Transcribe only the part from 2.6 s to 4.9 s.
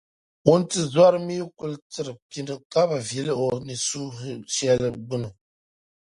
ka bi vili o ni su shɛli